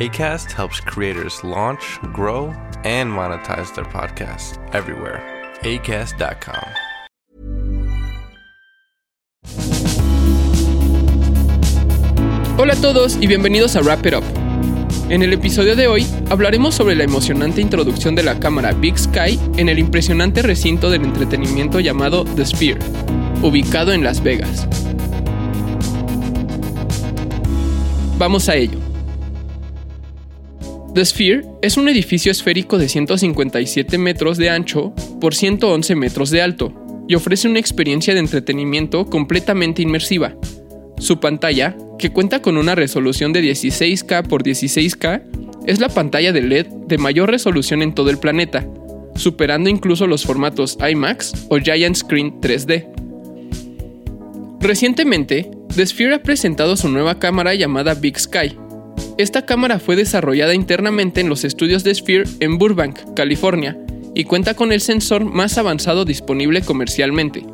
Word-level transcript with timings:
ACAST 0.00 0.52
helps 0.52 0.78
creators 0.78 1.42
launch, 1.42 1.98
grow, 2.12 2.54
and 2.84 3.10
monetize 3.10 3.74
their 3.74 3.84
podcasts 3.84 4.56
everywhere. 4.72 5.20
ACAST.com. 5.62 6.62
Hola 12.58 12.74
a 12.74 12.76
todos 12.76 13.18
y 13.20 13.26
bienvenidos 13.26 13.74
a 13.74 13.80
Wrap 13.80 14.06
It 14.06 14.14
Up. 14.14 14.24
En 15.08 15.24
el 15.24 15.32
episodio 15.32 15.74
de 15.74 15.88
hoy 15.88 16.06
hablaremos 16.30 16.76
sobre 16.76 16.94
la 16.94 17.02
emocionante 17.02 17.60
introducción 17.60 18.14
de 18.14 18.22
la 18.22 18.38
cámara 18.38 18.74
Big 18.74 18.96
Sky 18.96 19.40
en 19.56 19.68
el 19.68 19.80
impresionante 19.80 20.42
recinto 20.42 20.90
del 20.90 21.02
entretenimiento 21.02 21.80
llamado 21.80 22.24
The 22.24 22.46
Sphere, 22.46 22.78
ubicado 23.42 23.92
en 23.92 24.04
Las 24.04 24.22
Vegas. 24.22 24.68
Vamos 28.16 28.48
a 28.48 28.54
ello. 28.54 28.87
The 30.94 31.04
Sphere 31.04 31.44
es 31.62 31.76
un 31.76 31.88
edificio 31.88 32.32
esférico 32.32 32.78
de 32.78 32.88
157 32.88 33.98
metros 33.98 34.38
de 34.38 34.50
ancho 34.50 34.92
por 35.20 35.34
111 35.34 35.94
metros 35.94 36.30
de 36.30 36.42
alto 36.42 36.72
y 37.06 37.14
ofrece 37.14 37.48
una 37.48 37.58
experiencia 37.58 38.14
de 38.14 38.20
entretenimiento 38.20 39.06
completamente 39.06 39.82
inmersiva. 39.82 40.34
Su 40.98 41.20
pantalla, 41.20 41.76
que 41.98 42.10
cuenta 42.10 42.42
con 42.42 42.56
una 42.56 42.74
resolución 42.74 43.32
de 43.32 43.42
16K 43.42 44.26
por 44.26 44.42
16K, 44.42 45.22
es 45.66 45.78
la 45.78 45.88
pantalla 45.88 46.32
de 46.32 46.42
LED 46.42 46.66
de 46.86 46.98
mayor 46.98 47.30
resolución 47.30 47.82
en 47.82 47.94
todo 47.94 48.10
el 48.10 48.18
planeta, 48.18 48.66
superando 49.14 49.70
incluso 49.70 50.06
los 50.06 50.24
formatos 50.24 50.78
IMAX 50.80 51.46
o 51.50 51.58
Giant 51.58 51.96
Screen 51.96 52.40
3D. 52.40 52.88
Recientemente, 54.60 55.50
The 55.76 55.86
Sphere 55.86 56.14
ha 56.16 56.22
presentado 56.22 56.76
su 56.76 56.88
nueva 56.88 57.18
cámara 57.18 57.54
llamada 57.54 57.94
Big 57.94 58.18
Sky, 58.18 58.56
esta 59.18 59.44
cámara 59.44 59.80
fue 59.80 59.96
desarrollada 59.96 60.54
internamente 60.54 61.20
en 61.20 61.28
los 61.28 61.42
estudios 61.42 61.82
de 61.82 61.92
Sphere 61.92 62.22
en 62.38 62.56
Burbank, 62.56 63.14
California, 63.16 63.76
y 64.14 64.22
cuenta 64.22 64.54
con 64.54 64.70
el 64.70 64.80
sensor 64.80 65.24
más 65.24 65.58
avanzado 65.58 66.04
disponible 66.04 66.62
comercialmente. 66.62 67.44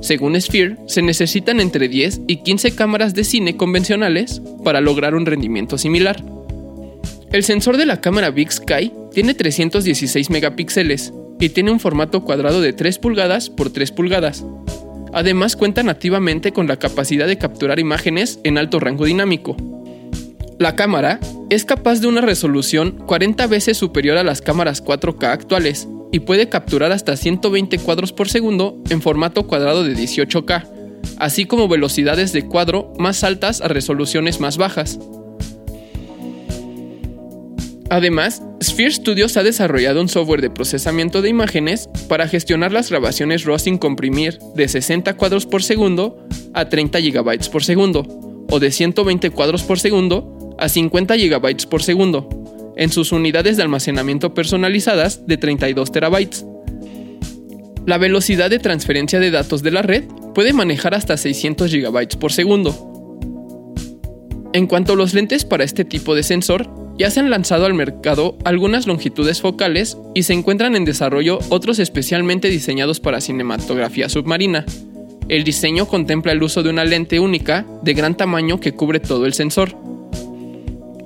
Según 0.00 0.40
Sphere, 0.40 0.76
se 0.86 1.02
necesitan 1.02 1.60
entre 1.60 1.88
10 1.88 2.22
y 2.26 2.36
15 2.36 2.74
cámaras 2.74 3.14
de 3.14 3.24
cine 3.24 3.58
convencionales 3.58 4.40
para 4.64 4.80
lograr 4.80 5.14
un 5.14 5.26
rendimiento 5.26 5.76
similar. 5.76 6.24
El 7.32 7.44
sensor 7.44 7.76
de 7.76 7.84
la 7.84 8.00
cámara 8.00 8.30
Big 8.30 8.50
Sky 8.50 8.90
tiene 9.12 9.34
316 9.34 10.30
megapíxeles 10.30 11.12
y 11.38 11.50
tiene 11.50 11.70
un 11.70 11.80
formato 11.80 12.24
cuadrado 12.24 12.62
de 12.62 12.72
3 12.72 12.98
pulgadas 12.98 13.50
por 13.50 13.70
3 13.70 13.92
pulgadas. 13.92 14.42
Además 15.12 15.54
cuenta 15.54 15.82
nativamente 15.82 16.52
con 16.52 16.66
la 16.66 16.78
capacidad 16.78 17.26
de 17.26 17.36
capturar 17.36 17.78
imágenes 17.78 18.40
en 18.44 18.56
alto 18.56 18.80
rango 18.80 19.04
dinámico, 19.04 19.56
la 20.58 20.74
cámara 20.74 21.20
es 21.50 21.64
capaz 21.64 22.00
de 22.00 22.08
una 22.08 22.20
resolución 22.20 22.92
40 23.06 23.46
veces 23.46 23.76
superior 23.76 24.18
a 24.18 24.24
las 24.24 24.42
cámaras 24.42 24.84
4K 24.84 25.28
actuales 25.28 25.88
y 26.10 26.20
puede 26.20 26.48
capturar 26.48 26.90
hasta 26.90 27.16
120 27.16 27.78
cuadros 27.78 28.12
por 28.12 28.28
segundo 28.28 28.76
en 28.90 29.00
formato 29.00 29.46
cuadrado 29.46 29.84
de 29.84 29.94
18K, 29.94 30.66
así 31.18 31.44
como 31.44 31.68
velocidades 31.68 32.32
de 32.32 32.44
cuadro 32.46 32.92
más 32.98 33.22
altas 33.22 33.60
a 33.60 33.68
resoluciones 33.68 34.40
más 34.40 34.56
bajas. 34.56 34.98
Además, 37.90 38.42
Sphere 38.62 38.90
Studios 38.90 39.36
ha 39.38 39.42
desarrollado 39.42 40.02
un 40.02 40.08
software 40.08 40.42
de 40.42 40.50
procesamiento 40.50 41.22
de 41.22 41.30
imágenes 41.30 41.88
para 42.08 42.28
gestionar 42.28 42.72
las 42.72 42.90
grabaciones 42.90 43.44
RAW 43.44 43.58
sin 43.58 43.78
comprimir 43.78 44.38
de 44.54 44.68
60 44.68 45.16
cuadros 45.16 45.46
por 45.46 45.62
segundo 45.62 46.18
a 46.52 46.68
30 46.68 46.98
GB 47.00 47.50
por 47.50 47.64
segundo, 47.64 48.04
o 48.50 48.60
de 48.60 48.70
120 48.70 49.30
cuadros 49.30 49.62
por 49.62 49.78
segundo 49.78 50.37
a 50.58 50.68
50 50.68 51.16
GB 51.16 51.68
por 51.68 51.82
segundo, 51.82 52.28
en 52.76 52.90
sus 52.90 53.12
unidades 53.12 53.56
de 53.56 53.62
almacenamiento 53.62 54.34
personalizadas 54.34 55.26
de 55.26 55.36
32 55.36 55.92
TB. 55.92 56.28
La 57.86 57.98
velocidad 57.98 58.50
de 58.50 58.58
transferencia 58.58 59.18
de 59.18 59.30
datos 59.30 59.62
de 59.62 59.70
la 59.70 59.82
red 59.82 60.04
puede 60.34 60.52
manejar 60.52 60.94
hasta 60.94 61.16
600 61.16 61.72
GB 61.72 62.18
por 62.18 62.32
segundo. 62.32 62.84
En 64.52 64.66
cuanto 64.66 64.92
a 64.92 64.96
los 64.96 65.14
lentes 65.14 65.44
para 65.44 65.64
este 65.64 65.84
tipo 65.84 66.14
de 66.14 66.22
sensor, 66.22 66.68
ya 66.98 67.10
se 67.10 67.20
han 67.20 67.30
lanzado 67.30 67.64
al 67.64 67.74
mercado 67.74 68.36
algunas 68.44 68.86
longitudes 68.86 69.40
focales 69.40 69.96
y 70.14 70.24
se 70.24 70.32
encuentran 70.32 70.74
en 70.74 70.84
desarrollo 70.84 71.38
otros 71.48 71.78
especialmente 71.78 72.48
diseñados 72.48 72.98
para 72.98 73.20
cinematografía 73.20 74.08
submarina. 74.08 74.64
El 75.28 75.44
diseño 75.44 75.86
contempla 75.86 76.32
el 76.32 76.42
uso 76.42 76.62
de 76.62 76.70
una 76.70 76.84
lente 76.84 77.20
única 77.20 77.66
de 77.82 77.94
gran 77.94 78.16
tamaño 78.16 78.58
que 78.58 78.72
cubre 78.72 78.98
todo 78.98 79.26
el 79.26 79.34
sensor. 79.34 79.76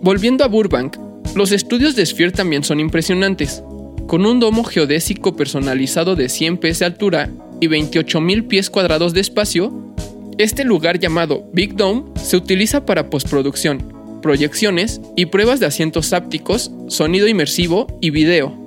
Volviendo 0.03 0.43
a 0.43 0.49
Burbank, 0.49 0.97
los 1.37 1.53
estudios 1.53 1.95
de 1.95 2.05
Sphere 2.05 2.33
también 2.33 2.65
son 2.65 2.81
impresionantes. 2.81 3.63
Con 4.09 4.27
un 4.27 4.41
domo 4.41 4.65
geodésico 4.65 5.37
personalizado 5.37 6.17
de 6.17 6.29
100 6.29 6.57
pies 6.57 6.81
de 6.81 6.87
altura 6.87 7.31
y 7.61 7.69
28.000 7.69 8.49
pies 8.49 8.69
cuadrados 8.69 9.15
de 9.15 9.21
espacio, 9.21 9.95
este 10.39 10.65
lugar 10.65 10.99
llamado 10.99 11.49
Big 11.53 11.77
Dome 11.77 12.03
se 12.17 12.37
utiliza 12.37 12.85
para 12.85 13.11
postproducción, 13.11 14.21
proyecciones 14.23 15.01
y 15.15 15.27
pruebas 15.27 15.61
de 15.61 15.67
asientos 15.67 16.13
ápticos, 16.13 16.73
sonido 16.89 17.29
inmersivo 17.29 17.87
y 18.01 18.11
video. 18.11 18.59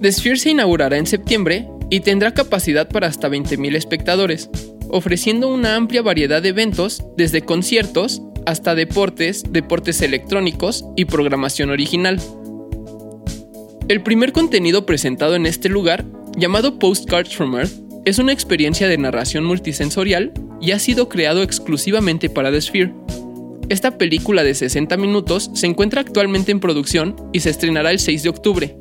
The 0.00 0.10
Sphere 0.10 0.38
se 0.38 0.50
inaugurará 0.52 0.96
en 0.96 1.06
septiembre 1.06 1.68
y 1.90 2.00
tendrá 2.00 2.32
capacidad 2.32 2.88
para 2.88 3.08
hasta 3.08 3.28
20.000 3.28 3.76
espectadores, 3.76 4.48
ofreciendo 4.88 5.52
una 5.52 5.76
amplia 5.76 6.00
variedad 6.00 6.40
de 6.40 6.48
eventos 6.48 7.04
desde 7.18 7.42
conciertos 7.42 8.22
hasta 8.46 8.74
deportes, 8.74 9.44
deportes 9.50 10.02
electrónicos 10.02 10.84
y 10.96 11.04
programación 11.04 11.70
original. 11.70 12.20
El 13.88 14.02
primer 14.02 14.32
contenido 14.32 14.86
presentado 14.86 15.34
en 15.34 15.46
este 15.46 15.68
lugar, 15.68 16.04
llamado 16.36 16.78
Postcards 16.78 17.34
from 17.34 17.56
Earth, 17.56 17.72
es 18.04 18.18
una 18.18 18.32
experiencia 18.32 18.88
de 18.88 18.96
narración 18.98 19.44
multisensorial 19.44 20.32
y 20.60 20.70
ha 20.70 20.78
sido 20.78 21.08
creado 21.08 21.42
exclusivamente 21.42 22.30
para 22.30 22.50
The 22.50 22.60
Sphere. 22.60 22.94
Esta 23.68 23.98
película 23.98 24.42
de 24.42 24.54
60 24.54 24.96
minutos 24.96 25.50
se 25.54 25.66
encuentra 25.66 26.00
actualmente 26.00 26.50
en 26.52 26.60
producción 26.60 27.16
y 27.32 27.40
se 27.40 27.50
estrenará 27.50 27.90
el 27.90 27.98
6 27.98 28.22
de 28.22 28.28
octubre. 28.28 28.76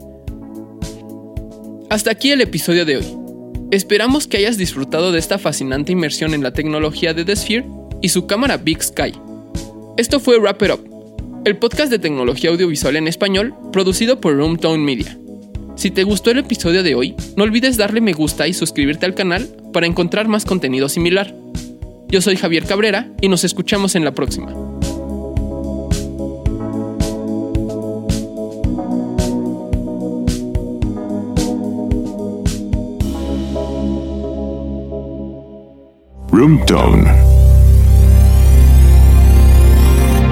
Hasta 1.89 2.11
aquí 2.11 2.31
el 2.31 2.41
episodio 2.41 2.85
de 2.85 2.97
hoy. 2.97 3.05
Esperamos 3.71 4.27
que 4.27 4.37
hayas 4.37 4.57
disfrutado 4.57 5.11
de 5.11 5.19
esta 5.19 5.37
fascinante 5.37 5.91
inmersión 5.91 6.33
en 6.33 6.43
la 6.43 6.53
tecnología 6.53 7.13
de 7.13 7.25
The 7.25 7.35
Sphere 7.35 7.65
y 8.01 8.09
su 8.09 8.25
cámara 8.25 8.57
Big 8.57 8.81
Sky. 8.81 9.13
Esto 9.99 10.21
fue 10.21 10.39
Wrap 10.39 10.63
It 10.63 10.71
Up, 10.71 11.41
el 11.43 11.57
podcast 11.57 11.91
de 11.91 11.99
tecnología 11.99 12.51
audiovisual 12.51 12.95
en 12.95 13.09
español 13.09 13.53
producido 13.73 14.21
por 14.21 14.33
Roomtone 14.33 14.81
Media. 14.81 15.19
Si 15.75 15.91
te 15.91 16.05
gustó 16.05 16.31
el 16.31 16.37
episodio 16.37 16.83
de 16.83 16.95
hoy, 16.95 17.15
no 17.35 17.43
olvides 17.43 17.75
darle 17.75 17.99
me 17.99 18.13
gusta 18.13 18.47
y 18.47 18.53
suscribirte 18.53 19.05
al 19.05 19.13
canal 19.13 19.49
para 19.73 19.87
encontrar 19.87 20.29
más 20.29 20.45
contenido 20.45 20.87
similar. 20.87 21.35
Yo 22.07 22.21
soy 22.21 22.37
Javier 22.37 22.63
Cabrera 22.63 23.11
y 23.19 23.27
nos 23.27 23.43
escuchamos 23.43 23.95
en 23.95 24.05
la 24.05 24.13
próxima. 24.13 24.53
Roomtone. 36.31 37.38